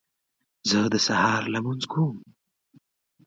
[0.69, 2.17] زه د سهار لمونځ کوم